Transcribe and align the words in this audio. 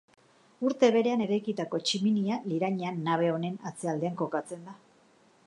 Urte 0.69 0.87
berean 0.95 1.21
eraikitako 1.25 1.81
tximinia 1.89 2.39
liraina 2.53 2.95
nabe 3.11 3.31
honen 3.35 3.61
atzealdean 3.73 4.19
kokatzen 4.25 4.67
da. 4.71 4.77